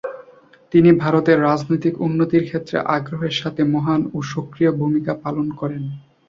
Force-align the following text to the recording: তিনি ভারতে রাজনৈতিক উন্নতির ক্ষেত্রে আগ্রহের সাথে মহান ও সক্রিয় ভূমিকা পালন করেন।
তিনি 0.73 0.89
ভারতে 0.95 1.31
রাজনৈতিক 1.39 1.93
উন্নতির 2.01 2.43
ক্ষেত্রে 2.45 2.77
আগ্রহের 2.95 3.35
সাথে 3.41 3.61
মহান 3.73 4.01
ও 4.13 4.27
সক্রিয় 4.33 4.71
ভূমিকা 4.79 5.13
পালন 5.23 5.47
করেন। 5.59 5.83